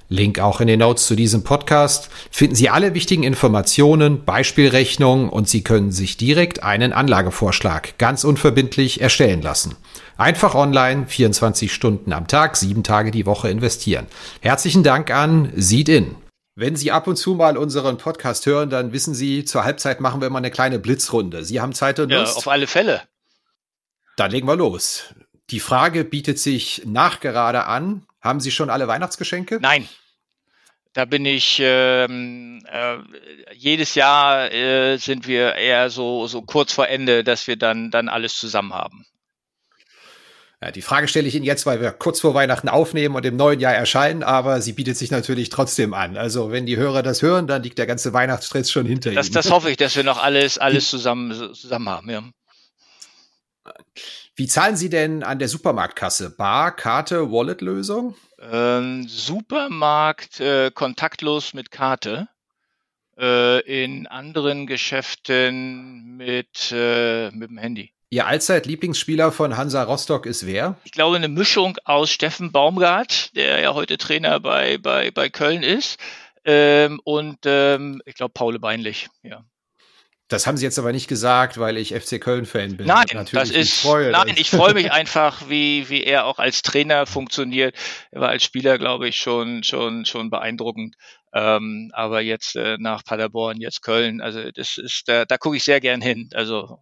[0.09, 5.49] Link auch in den Notes zu diesem Podcast, finden Sie alle wichtigen Informationen, Beispielrechnungen und
[5.49, 9.75] Sie können sich direkt einen Anlagevorschlag ganz unverbindlich erstellen lassen.
[10.17, 14.07] Einfach online, 24 Stunden am Tag, sieben Tage die Woche investieren.
[14.41, 16.15] Herzlichen Dank an Seed In.
[16.55, 20.23] Wenn Sie ab und zu mal unseren Podcast hören, dann wissen Sie, zur Halbzeit machen
[20.23, 21.45] wir immer eine kleine Blitzrunde.
[21.45, 22.33] Sie haben Zeit und Lust?
[22.33, 23.03] Ja, auf alle Fälle.
[24.17, 25.15] Dann legen wir los.
[25.51, 28.07] Die Frage bietet sich nachgerade an.
[28.21, 29.59] Haben Sie schon alle Weihnachtsgeschenke?
[29.61, 29.89] Nein.
[30.95, 32.97] Da bin ich ähm, äh,
[33.55, 38.09] jedes Jahr äh, sind wir eher so so kurz vor Ende, dass wir dann dann
[38.09, 39.05] alles zusammen haben.
[40.63, 43.37] Ja, die Frage stelle ich Ihnen jetzt, weil wir kurz vor Weihnachten aufnehmen und im
[43.37, 46.17] neuen Jahr erscheinen, aber sie bietet sich natürlich trotzdem an.
[46.17, 49.35] Also wenn die Hörer das hören, dann liegt der ganze Weihnachtsstress schon hinter das, Ihnen.
[49.35, 52.09] Das hoffe ich, dass wir noch alles, alles zusammen, zusammen haben.
[52.09, 52.23] Ja.
[54.39, 56.29] Wie zahlen Sie denn an der Supermarktkasse?
[56.29, 58.15] Bar, Karte, Wallet-Lösung?
[58.39, 62.29] Ähm, Supermarkt äh, kontaktlos mit Karte.
[63.19, 67.93] Äh, in anderen Geschäften mit, äh, mit dem Handy.
[68.11, 70.77] Ihr Allzeit-Lieblingsspieler von Hansa Rostock ist wer?
[70.85, 75.63] Ich glaube, eine Mischung aus Steffen Baumgart, der ja heute Trainer bei, bei, bei Köln
[75.63, 75.99] ist,
[76.45, 79.45] ähm, und ähm, ich glaube, Paul Beinlich, ja.
[80.29, 82.87] Das haben Sie jetzt aber nicht gesagt, weil ich FC Köln-Fan bin.
[82.87, 86.63] Nein, Natürlich das ist, freue, nein, ich freue mich einfach, wie, wie er auch als
[86.63, 87.77] Trainer funktioniert.
[88.11, 90.97] Er war als Spieler, glaube ich, schon, schon, schon beeindruckend.
[91.33, 95.65] Ähm, aber jetzt äh, nach Paderborn, jetzt Köln, also das ist, da, da gucke ich
[95.65, 96.31] sehr gern hin.
[96.35, 96.81] Also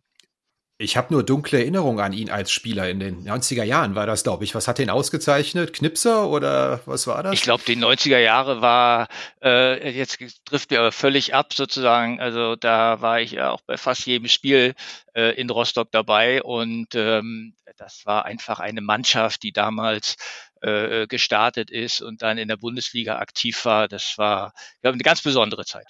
[0.76, 4.24] ich habe nur dunkle Erinnerungen an ihn als Spieler in den 90er Jahren, war das,
[4.24, 4.56] glaube ich.
[4.56, 5.72] Was hat den ausgezeichnet?
[5.72, 7.32] Knipser oder was war das?
[7.32, 9.06] Ich glaube, die 90er Jahre war,
[9.40, 12.20] äh, jetzt trifft aber völlig ab sozusagen.
[12.20, 14.74] Also da war ich ja auch bei fast jedem Spiel
[15.14, 20.16] äh, in Rostock dabei und ähm, das war einfach eine Mannschaft, die damals
[20.60, 23.87] äh, gestartet ist und dann in der Bundesliga aktiv war.
[23.87, 25.87] Das war, glaube eine ganz besondere Zeit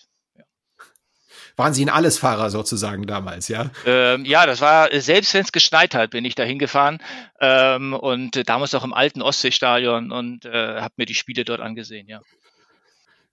[1.57, 3.71] waren Sie ein Allesfahrer sozusagen damals, ja?
[3.87, 6.99] Ähm, ja, das war, selbst wenn es geschneit hat, bin ich da hingefahren
[7.40, 12.09] ähm, und damals auch im alten Ostseestadion und äh, habe mir die Spiele dort angesehen,
[12.09, 12.21] ja.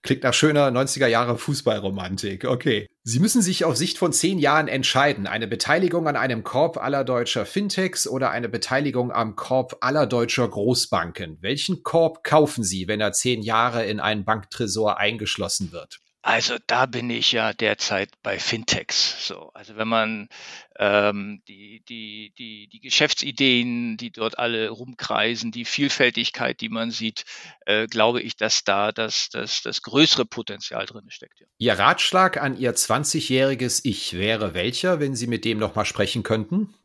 [0.03, 2.45] Klingt nach schöner 90er Jahre Fußballromantik.
[2.45, 2.87] Okay.
[3.03, 5.27] Sie müssen sich auf Sicht von zehn Jahren entscheiden.
[5.27, 10.47] Eine Beteiligung an einem Korb aller deutscher Fintechs oder eine Beteiligung am Korb aller deutscher
[10.47, 11.37] Großbanken.
[11.41, 15.99] Welchen Korb kaufen Sie, wenn er zehn Jahre in einen Banktresor eingeschlossen wird?
[16.23, 19.25] Also da bin ich ja derzeit bei Fintechs.
[19.25, 20.29] So, also wenn man
[20.77, 27.25] ähm, die, die, die, die Geschäftsideen, die dort alle rumkreisen, die Vielfältigkeit, die man sieht,
[27.65, 31.39] äh, glaube ich, dass da das, das, das größere Potenzial drin steckt.
[31.39, 31.47] Ja.
[31.57, 36.75] Ihr Ratschlag an Ihr 20-jähriges Ich wäre welcher, wenn Sie mit dem nochmal sprechen könnten?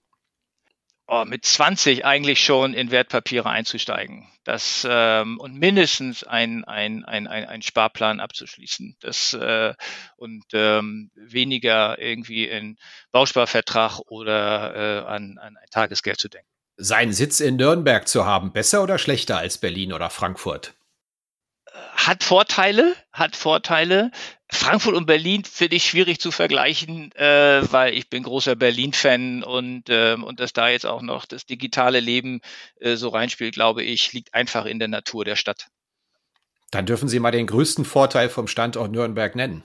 [1.08, 4.28] Oh, mit 20 eigentlich schon in Wertpapiere einzusteigen.
[4.44, 8.96] Das ähm, und mindestens ein, ein, ein, ein, ein Sparplan abzuschließen.
[9.00, 9.74] Das äh,
[10.16, 12.76] und ähm, weniger irgendwie in
[13.12, 16.48] Bausparvertrag oder äh, an, an ein Tagesgeld zu denken.
[16.76, 20.74] Seinen Sitz in Nürnberg zu haben, besser oder schlechter als Berlin oder Frankfurt?
[21.94, 24.10] Hat Vorteile, hat Vorteile.
[24.48, 29.88] Frankfurt und Berlin finde ich schwierig zu vergleichen, äh, weil ich bin großer Berlin-Fan und,
[29.88, 32.40] äh, und dass da jetzt auch noch das digitale Leben
[32.80, 35.66] äh, so reinspielt, glaube ich, liegt einfach in der Natur der Stadt.
[36.70, 39.64] Dann dürfen Sie mal den größten Vorteil vom Standort Nürnberg nennen.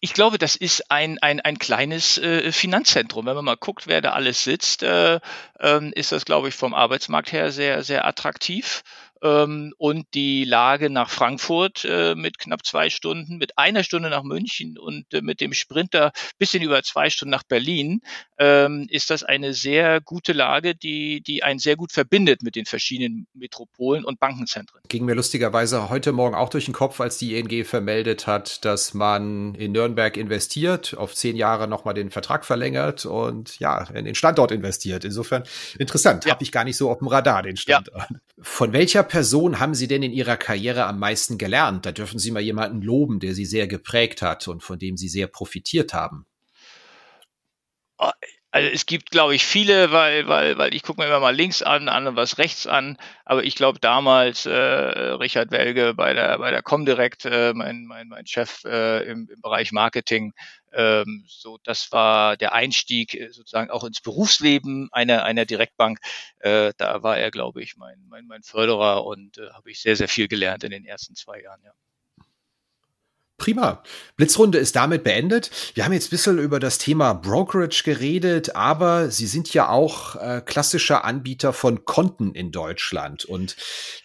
[0.00, 3.26] ich glaube, das ist ein, ein, ein kleines äh, Finanzzentrum.
[3.26, 5.18] Wenn man mal guckt, wer da alles sitzt, äh,
[5.58, 8.82] äh, ist das, glaube ich, vom Arbeitsmarkt her sehr, sehr attraktiv
[9.22, 14.22] ähm, und die Lage nach Frankfurt äh, mit knapp zwei Stunden, mit einer Stunde nach
[14.22, 18.00] München und äh, mit dem Sprinter bisschen über zwei Stunden nach Berlin,
[18.38, 22.66] ähm, ist das eine sehr gute Lage, die, die einen sehr gut verbindet mit den
[22.66, 24.80] verschiedenen Metropolen und Bankenzentren.
[24.88, 28.94] Ging mir lustigerweise heute Morgen auch durch den Kopf, als die ING vermeldet hat, dass
[28.94, 34.14] man in Nürnberg investiert, auf zehn Jahre nochmal den Vertrag verlängert und ja, in den
[34.14, 35.04] Standort investiert.
[35.04, 35.44] Insofern
[35.78, 36.32] interessant, ja.
[36.32, 38.10] habe ich gar nicht so auf dem Radar, den Standort.
[38.10, 38.16] Ja.
[38.42, 41.84] Von welcher Person haben Sie denn in Ihrer Karriere am meisten gelernt?
[41.84, 45.08] Da dürfen Sie mal jemanden loben, der Sie sehr geprägt hat und von dem Sie
[45.08, 46.26] sehr profitiert haben.
[48.52, 51.62] Also es gibt, glaube ich, viele, weil, weil, weil ich gucke mir immer mal links
[51.62, 52.96] an, an was rechts an.
[53.24, 58.08] Aber ich glaube damals äh, Richard Welge bei der bei der Comdirect, äh, mein, mein,
[58.08, 60.32] mein Chef äh, im, im Bereich Marketing,
[60.72, 66.00] ähm, so das war der Einstieg äh, sozusagen auch ins Berufsleben einer einer Direktbank.
[66.40, 69.94] Äh, da war er, glaube ich, mein, mein, mein Förderer und äh, habe ich sehr,
[69.94, 71.72] sehr viel gelernt in den ersten zwei Jahren, ja.
[73.40, 73.82] Prima.
[74.16, 75.50] Blitzrunde ist damit beendet.
[75.74, 80.14] Wir haben jetzt ein bisschen über das Thema Brokerage geredet, aber Sie sind ja auch
[80.16, 83.24] äh, klassischer Anbieter von Konten in Deutschland.
[83.24, 83.56] Und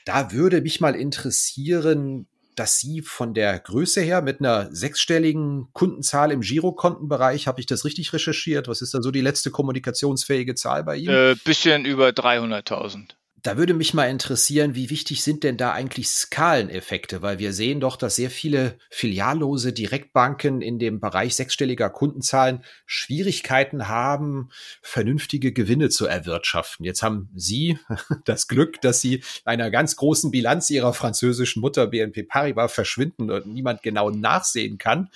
[0.06, 6.32] da würde mich mal interessieren, dass Sie von der Größe her mit einer sechsstelligen Kundenzahl
[6.32, 8.70] im Girokontenbereich, habe ich das richtig recherchiert?
[8.70, 11.14] Was ist da so die letzte kommunikationsfähige Zahl bei Ihnen?
[11.14, 13.16] Äh, bisschen über 300.000.
[13.46, 17.22] Da würde mich mal interessieren, wie wichtig sind denn da eigentlich Skaleneffekte?
[17.22, 23.88] Weil wir sehen doch, dass sehr viele filiallose Direktbanken in dem Bereich sechsstelliger Kundenzahlen Schwierigkeiten
[23.88, 24.50] haben,
[24.82, 26.88] vernünftige Gewinne zu erwirtschaften.
[26.88, 27.78] Jetzt haben Sie
[28.26, 33.46] das Glück, dass Sie einer ganz großen Bilanz Ihrer französischen Mutter BNP Paribas verschwinden und
[33.46, 35.12] niemand genau nachsehen kann.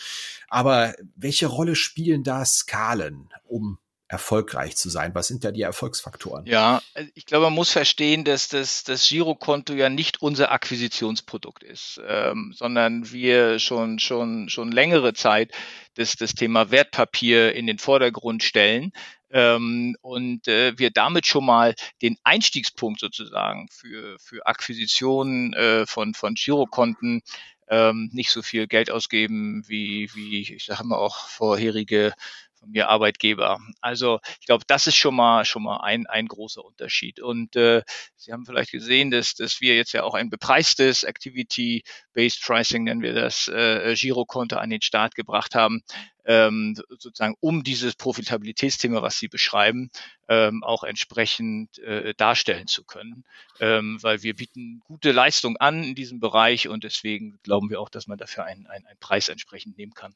[0.50, 5.14] Aber welche Rolle spielen da Skalen, um erfolgreich zu sein?
[5.14, 6.46] Was sind da die Erfolgsfaktoren?
[6.48, 11.64] Ja, also ich glaube, man muss verstehen, dass das, das Girokonto ja nicht unser Akquisitionsprodukt
[11.64, 15.52] ist, ähm, sondern wir schon, schon, schon längere Zeit
[15.94, 18.92] das, das Thema Wertpapier in den Vordergrund stellen.
[19.30, 26.16] Ähm, und äh, wir damit schon mal den Einstiegspunkt sozusagen für, für Akquisitionen äh, von,
[26.16, 27.22] von Girokonten
[27.68, 32.14] ähm, nicht so viel Geld ausgeben wie, wie ich sage mal auch vorherige
[32.60, 33.60] von mir Arbeitgeber.
[33.82, 37.20] Also ich glaube, das ist schon mal schon mal ein, ein großer Unterschied.
[37.20, 37.84] Und äh,
[38.16, 43.02] Sie haben vielleicht gesehen, dass, dass wir jetzt ja auch ein bepreistes Activity-Based Pricing, nennen
[43.02, 45.82] wir das, äh, Girokonto an den Start gebracht haben,
[46.26, 49.90] ähm, sozusagen um dieses Profitabilitätsthema, was Sie beschreiben,
[50.28, 53.24] ähm, auch entsprechend äh, darstellen zu können.
[53.60, 57.90] Ähm, weil wir bieten gute Leistung an in diesem Bereich und deswegen glauben wir auch,
[57.90, 60.14] dass man dafür einen, einen, einen Preis entsprechend nehmen kann.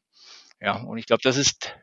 [0.62, 1.74] Ja, und ich glaube, das ist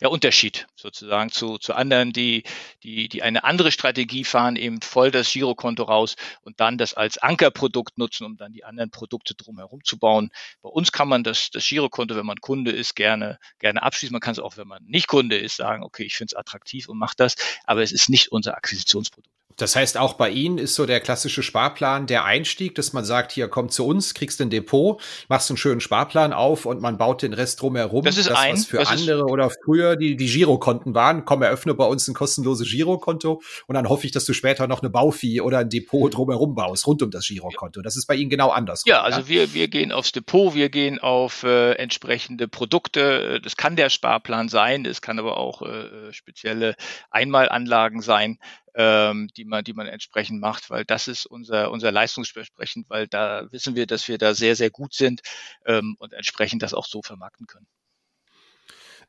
[0.00, 2.44] der Unterschied sozusagen zu, zu anderen, die,
[2.82, 7.18] die, die eine andere Strategie fahren, eben voll das Girokonto raus und dann das als
[7.18, 10.30] Ankerprodukt nutzen, um dann die anderen Produkte drumherum zu bauen.
[10.62, 14.12] Bei uns kann man das, das Girokonto, wenn man Kunde ist, gerne, gerne abschließen.
[14.12, 16.88] Man kann es auch, wenn man nicht Kunde ist, sagen, okay, ich finde es attraktiv
[16.88, 19.39] und mache das, aber es ist nicht unser Akquisitionsprodukt.
[19.60, 23.32] Das heißt, auch bei Ihnen ist so der klassische Sparplan der Einstieg, dass man sagt,
[23.32, 27.22] hier komm zu uns, kriegst ein Depot, machst einen schönen Sparplan auf und man baut
[27.22, 28.04] den Rest drumherum.
[28.04, 31.24] Das ist das, ein, was für andere oder früher die, die Girokonten waren.
[31.26, 34.80] Komm, eröffne bei uns ein kostenloses Girokonto und dann hoffe ich, dass du später noch
[34.80, 37.82] eine Baufee oder ein Depot drumherum baust, rund um das Girokonto.
[37.82, 38.82] Das ist bei Ihnen genau anders.
[38.86, 39.28] Ja, also ja?
[39.28, 43.40] wir, wir gehen aufs Depot, wir gehen auf äh, entsprechende Produkte.
[43.42, 46.76] Das kann der Sparplan sein, das kann aber auch äh, spezielle
[47.10, 48.38] Einmalanlagen sein
[48.74, 53.50] ähm, die man, die man entsprechend macht, weil das ist unser, unser Leistungsversprechen, weil da
[53.52, 55.20] wissen wir, dass wir da sehr, sehr gut sind
[55.66, 57.66] ähm, und entsprechend das auch so vermarkten können.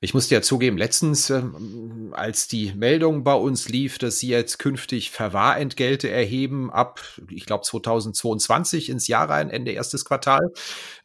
[0.03, 4.57] Ich musste ja zugeben, letztens, ähm, als die Meldung bei uns lief, dass sie jetzt
[4.57, 10.39] künftig Verwahrentgelte erheben ab, ich glaube 2022 ins Jahr rein, Ende erstes Quartal,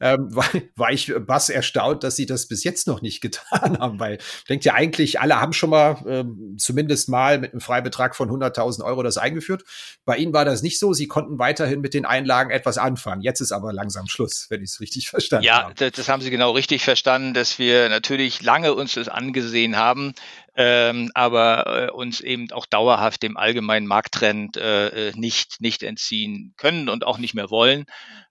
[0.00, 4.00] ähm, war, war ich bass erstaunt, dass sie das bis jetzt noch nicht getan haben,
[4.00, 4.16] weil
[4.48, 8.82] denkt ja eigentlich, alle haben schon mal ähm, zumindest mal mit einem Freibetrag von 100.000
[8.82, 9.64] Euro das eingeführt.
[10.06, 10.94] Bei ihnen war das nicht so.
[10.94, 13.20] Sie konnten weiterhin mit den Einlagen etwas anfangen.
[13.20, 15.74] Jetzt ist aber langsam Schluss, wenn ich es richtig verstanden ja, habe.
[15.78, 19.76] Ja, das, das haben Sie genau richtig verstanden, dass wir natürlich lange uns das angesehen
[19.76, 20.14] haben,
[20.54, 26.54] ähm, aber äh, uns eben auch dauerhaft dem allgemeinen Markttrend äh, äh, nicht, nicht entziehen
[26.56, 27.84] können und auch nicht mehr wollen.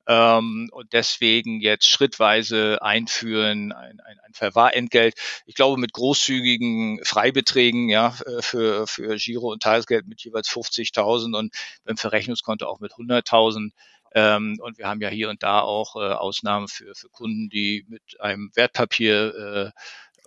[0.07, 5.15] Ähm, und deswegen jetzt schrittweise einführen ein, ein, ein Verwahrentgelt.
[5.45, 11.55] Ich glaube mit großzügigen Freibeträgen ja für für Giro und Tagesgeld mit jeweils 50.000 und
[11.85, 13.71] beim Verrechnungskonto auch mit 100.000
[14.15, 17.85] ähm, und wir haben ja hier und da auch äh, Ausnahmen für, für Kunden, die
[17.89, 19.73] mit einem Wertpapier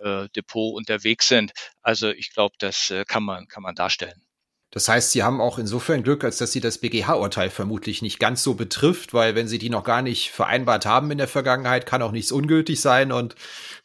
[0.01, 1.51] äh, Depot unterwegs sind.
[1.81, 4.21] Also ich glaube, das äh, kann man, kann man darstellen.
[4.71, 8.43] Das heißt, Sie haben auch insofern Glück, als dass Sie das BGH-Urteil vermutlich nicht ganz
[8.43, 12.03] so betrifft, weil wenn Sie die noch gar nicht vereinbart haben in der Vergangenheit, kann
[12.03, 13.33] auch nichts ungültig sein und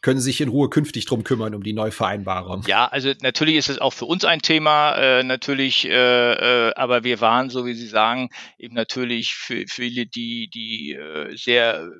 [0.03, 2.64] können sich in Ruhe künftig drum kümmern, um die Neuvereinbarung.
[2.66, 7.03] Ja, also natürlich ist es auch für uns ein Thema, äh, natürlich, äh, äh, aber
[7.03, 11.90] wir waren, so wie Sie sagen, eben natürlich für, für viele, die, die äh, sehr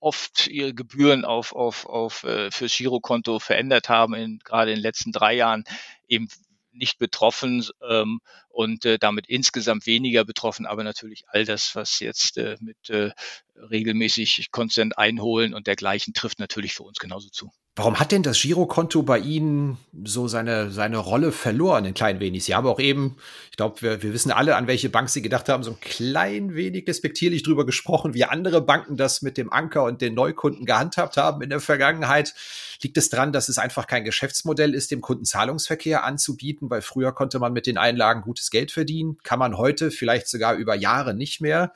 [0.00, 4.82] oft ihre Gebühren auf, auf, auf äh, fürs Girokonto verändert haben, in, gerade in den
[4.82, 5.64] letzten drei Jahren
[6.08, 6.28] eben
[6.72, 12.38] nicht betroffen ähm, und äh, damit insgesamt weniger betroffen, aber natürlich all das, was jetzt
[12.38, 13.10] äh, mit äh,
[13.54, 17.50] regelmäßig Consent einholen und dergleichen trifft natürlich für uns genauso zu.
[17.80, 22.44] Warum hat denn das Girokonto bei Ihnen so seine, seine Rolle verloren, ein klein wenig?
[22.44, 23.16] Sie haben auch eben,
[23.50, 26.54] ich glaube, wir, wir wissen alle, an welche Bank Sie gedacht haben, so ein klein
[26.54, 31.16] wenig despektierlich drüber gesprochen, wie andere Banken das mit dem Anker und den Neukunden gehandhabt
[31.16, 32.34] haben in der Vergangenheit.
[32.82, 36.68] Liegt es daran, dass es einfach kein Geschäftsmodell ist, dem Kunden Zahlungsverkehr anzubieten?
[36.68, 39.16] Weil früher konnte man mit den Einlagen gutes Geld verdienen.
[39.22, 41.72] Kann man heute vielleicht sogar über Jahre nicht mehr.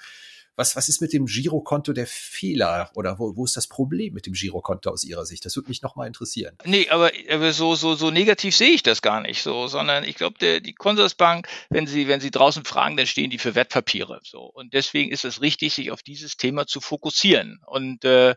[0.57, 4.27] Was, was ist mit dem Girokonto der Fehler oder wo, wo ist das Problem mit
[4.27, 5.45] dem Girokonto aus Ihrer Sicht?
[5.45, 6.57] Das würde mich nochmal interessieren.
[6.64, 10.17] Nee, aber, aber so, so, so negativ sehe ich das gar nicht so, sondern ich
[10.17, 14.21] glaube, die Consorsbank, wenn Sie, wenn Sie draußen fragen, dann stehen die für Wertpapiere.
[14.23, 14.43] So.
[14.43, 18.35] Und deswegen ist es richtig, sich auf dieses Thema zu fokussieren und äh,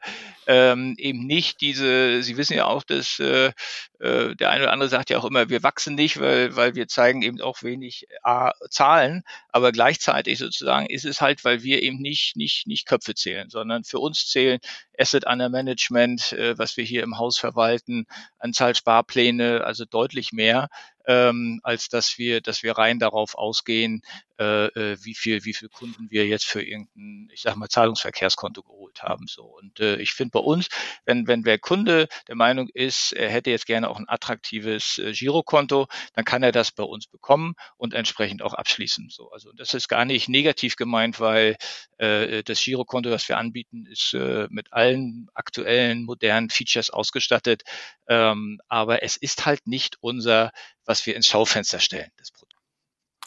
[0.47, 3.51] ähm, eben nicht diese, Sie wissen ja auch, dass äh,
[3.99, 6.87] äh, der eine oder andere sagt ja auch immer, wir wachsen nicht, weil, weil wir
[6.87, 11.97] zeigen eben auch wenig A, Zahlen, aber gleichzeitig sozusagen ist es halt, weil wir eben
[11.97, 14.59] nicht, nicht, nicht Köpfe zählen, sondern für uns zählen
[14.97, 18.05] Asset Under Management, äh, was wir hier im Haus verwalten,
[18.39, 20.69] Anzahl Sparpläne, also deutlich mehr
[21.07, 24.01] ähm, als dass wir, dass wir rein darauf ausgehen,
[24.39, 28.63] äh, äh, wie viel, wie viel Kunden wir jetzt für irgendein, ich sag mal, Zahlungsverkehrskonto
[28.63, 29.27] geholt haben.
[29.27, 29.43] So.
[29.43, 30.67] Und äh, ich finde bei uns,
[31.05, 35.11] wenn, wenn der Kunde der Meinung ist, er hätte jetzt gerne auch ein attraktives äh,
[35.11, 39.09] Girokonto, dann kann er das bei uns bekommen und entsprechend auch abschließen.
[39.09, 39.31] So.
[39.31, 41.57] Also das ist gar nicht negativ gemeint, weil
[41.97, 47.63] äh, das Girokonto, das wir anbieten, ist äh, mit allen aktuellen modernen Features ausgestattet.
[48.07, 50.51] Ähm, aber es ist halt nicht unser,
[50.85, 52.46] was wir ins Schaufenster stellen, das Produkt.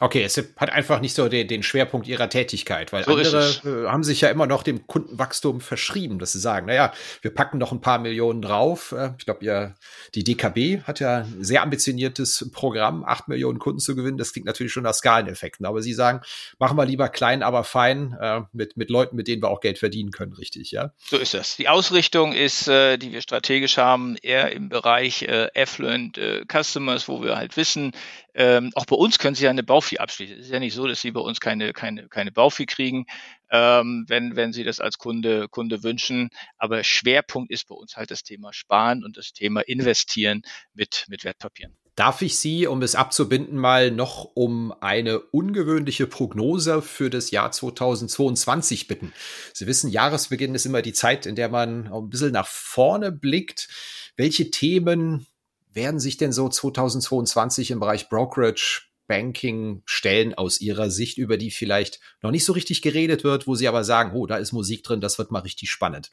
[0.03, 3.87] Okay, es hat einfach nicht so den, den Schwerpunkt ihrer Tätigkeit, weil so andere äh,
[3.87, 7.71] haben sich ja immer noch dem Kundenwachstum verschrieben, dass sie sagen, naja, wir packen noch
[7.71, 8.93] ein paar Millionen drauf.
[8.93, 9.75] Äh, ich glaube, ja,
[10.15, 14.17] die DKB hat ja ein sehr ambitioniertes Programm, acht Millionen Kunden zu gewinnen.
[14.17, 16.23] Das klingt natürlich schon nach Skaleneffekten, aber sie sagen,
[16.59, 19.79] machen wir lieber klein, aber fein äh, mit, mit Leuten, mit denen wir auch Geld
[19.79, 20.95] verdienen können, richtig, ja?
[20.97, 21.57] So ist das.
[21.57, 27.07] Die Ausrichtung ist, äh, die wir strategisch haben, eher im Bereich äh, Affluent äh, Customers,
[27.07, 27.93] wo wir halt wissen,
[28.35, 30.39] ähm, auch bei uns können Sie ja eine Baufee abschließen.
[30.39, 33.07] Es ist ja nicht so, dass Sie bei uns keine, keine, keine Baufee kriegen,
[33.51, 36.31] ähm, wenn, wenn Sie das als Kunde, Kunde wünschen.
[36.59, 40.43] Aber Schwerpunkt ist bei uns halt das Thema Sparen und das Thema Investieren
[40.75, 41.77] mit, mit Wertpapieren.
[41.97, 47.53] Darf ich Sie, um es abzubinden, mal noch um eine ungewöhnliche Prognose für das Jahr
[47.53, 49.13] 2022 bitten?
[49.53, 53.69] Sie wissen, Jahresbeginn ist immer die Zeit, in der man ein bisschen nach vorne blickt.
[54.17, 55.27] Welche Themen
[55.73, 61.51] werden sich denn so 2022 im Bereich Brokerage, Banking stellen aus Ihrer Sicht, über die
[61.51, 64.85] vielleicht noch nicht so richtig geredet wird, wo Sie aber sagen, oh, da ist Musik
[64.85, 66.13] drin, das wird mal richtig spannend?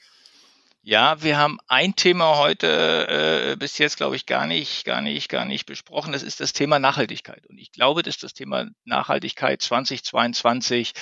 [0.90, 5.28] Ja, wir haben ein Thema heute äh, bis jetzt, glaube ich, gar nicht, gar nicht,
[5.28, 6.14] gar nicht besprochen.
[6.14, 7.46] Das ist das Thema Nachhaltigkeit.
[7.48, 10.94] Und ich glaube, dass das Thema Nachhaltigkeit 2022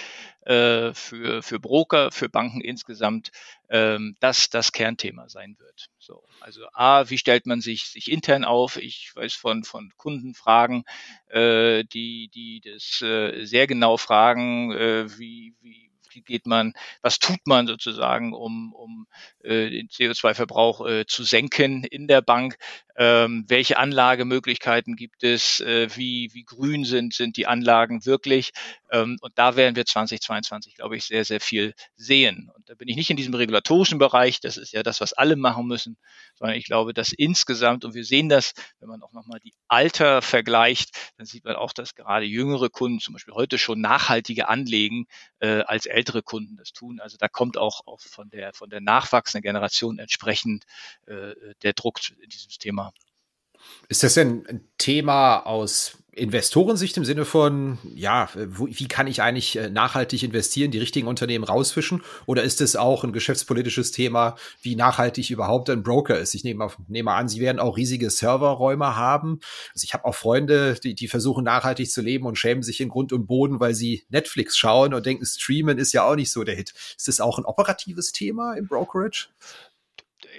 [0.41, 3.29] äh, für, für Broker, für Banken insgesamt
[3.69, 5.89] ähm, das, das Kernthema sein wird.
[5.99, 8.77] So, also A, wie stellt man sich, sich intern auf?
[8.77, 10.83] Ich weiß von, von Kundenfragen,
[11.27, 17.19] äh, die, die das äh, sehr genau fragen, äh, wie, wie wie geht man, was
[17.19, 19.07] tut man sozusagen, um, um
[19.43, 22.57] äh, den CO2-Verbrauch äh, zu senken in der Bank,
[22.97, 28.51] ähm, welche Anlagemöglichkeiten gibt es, äh, wie, wie grün sind, sind die Anlagen wirklich.
[28.91, 32.49] Ähm, und da werden wir 2022, glaube ich, sehr, sehr viel sehen.
[32.55, 35.35] Und da bin ich nicht in diesem regulatorischen Bereich, das ist ja das, was alle
[35.35, 35.97] machen müssen,
[36.35, 40.21] sondern ich glaube, dass insgesamt, und wir sehen das, wenn man auch nochmal die Alter
[40.21, 45.07] vergleicht, dann sieht man auch, dass gerade jüngere Kunden zum Beispiel heute schon nachhaltige anlegen,
[45.39, 47.01] äh, als ältere Kunden das tun.
[47.01, 50.63] Also da kommt auch, auch von der, von der nachwachsenden Generation entsprechend
[51.07, 52.84] äh, der Druck in diesem Thema
[53.87, 59.57] Ist das denn ein Thema aus Investorensicht im Sinne von, ja, wie kann ich eigentlich
[59.57, 62.01] äh, nachhaltig investieren, die richtigen Unternehmen rausfischen?
[62.25, 66.33] Oder ist es auch ein geschäftspolitisches Thema, wie nachhaltig überhaupt ein Broker ist?
[66.33, 69.41] Ich nehme, nehme an, Sie werden auch riesige Serverräume haben.
[69.73, 72.89] Also ich habe auch Freunde, die, die versuchen nachhaltig zu leben und schämen sich in
[72.89, 76.45] Grund und Boden, weil sie Netflix schauen und denken, Streamen ist ja auch nicht so
[76.45, 76.73] der Hit.
[76.97, 79.27] Ist das auch ein operatives Thema im Brokerage?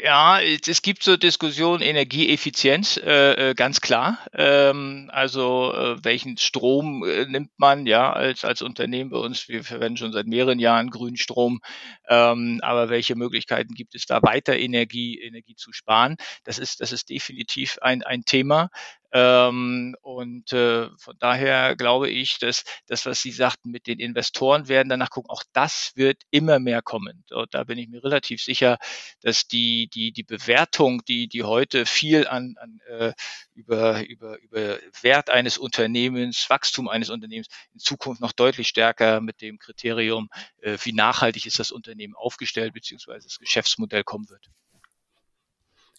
[0.02, 4.18] Ja, es gibt so Diskussionen Energieeffizienz, äh, äh, ganz klar.
[4.32, 9.48] Ähm, also äh, welchen Strom äh, nimmt man ja als als Unternehmen bei uns?
[9.48, 11.60] Wir verwenden schon seit mehreren Jahren grünen Strom,
[12.08, 16.16] ähm, aber welche Möglichkeiten gibt es da weiter Energie Energie zu sparen?
[16.44, 18.70] Das ist das ist definitiv ein ein Thema.
[19.12, 24.68] Ähm, und äh, von daher glaube ich, dass das, was Sie sagten, mit den Investoren
[24.68, 27.24] werden danach gucken, auch das wird immer mehr kommen.
[27.30, 28.78] Und da bin ich mir relativ sicher,
[29.20, 33.12] dass die, die, die Bewertung, die, die heute viel an, an äh,
[33.54, 39.40] über, über, über Wert eines Unternehmens, Wachstum eines Unternehmens in Zukunft noch deutlich stärker mit
[39.40, 40.28] dem Kriterium,
[40.60, 44.50] äh, wie nachhaltig ist das Unternehmen aufgestellt, beziehungsweise das Geschäftsmodell kommen wird.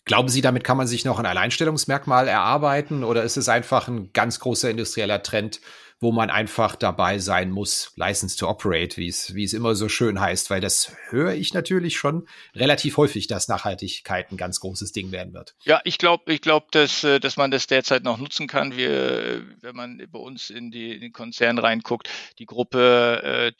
[0.08, 4.14] Glauben Sie, damit kann man sich noch ein Alleinstellungsmerkmal erarbeiten oder ist es einfach ein
[4.14, 5.60] ganz großer industrieller Trend,
[5.99, 9.89] wo man einfach dabei sein muss, License to Operate, wie es, wie es immer so
[9.89, 14.93] schön heißt, weil das höre ich natürlich schon relativ häufig, dass Nachhaltigkeit ein ganz großes
[14.93, 15.55] Ding werden wird.
[15.66, 18.78] Ja, ich glaube, ich glaube, dass, äh, dass man das derzeit noch nutzen kann.
[18.78, 22.08] Wir, wenn man bei uns in, die, in den Konzern reinguckt,
[22.39, 23.51] die Gruppe äh,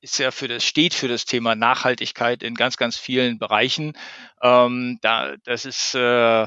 [0.00, 3.94] ist ja für das, steht für das Thema Nachhaltigkeit in ganz, ganz vielen Bereichen.
[4.42, 6.42] Ähm, da, das ist, äh,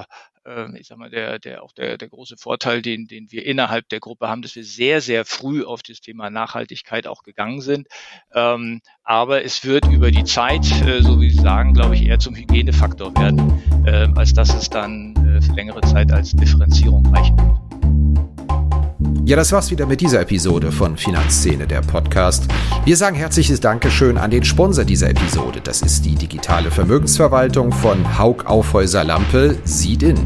[0.45, 3.89] äh, ich sag mal, der, der, auch der, der große Vorteil, den, den wir innerhalb
[3.89, 7.87] der Gruppe haben, dass wir sehr, sehr früh auf das Thema Nachhaltigkeit auch gegangen sind.
[8.33, 12.19] Ähm, aber es wird über die Zeit, äh, so wie Sie sagen, glaube ich, eher
[12.19, 17.37] zum Hygienefaktor werden, äh, als dass es dann äh, für längere Zeit als Differenzierung reichen
[17.37, 17.70] wird.
[19.23, 22.47] Ja, das war's wieder mit dieser Episode von Finanzszene, der Podcast.
[22.85, 25.61] Wir sagen herzliches Dankeschön an den Sponsor dieser Episode.
[25.63, 30.17] Das ist die digitale Vermögensverwaltung von Haug Aufhäuser Lampe, Siedin.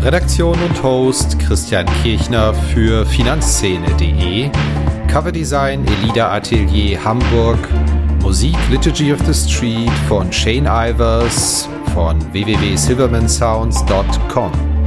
[0.00, 4.50] Redaktion und Host Christian Kirchner für Finanzszene.de.
[5.12, 7.58] Coverdesign Elida Atelier Hamburg.
[8.22, 14.81] Musik Liturgy of the Street von Shane Ivers von www.silvermansounds.com.